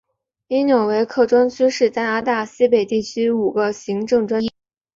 [0.47, 4.57] 因纽维克专区是加拿大西北地区五个行政专区之一。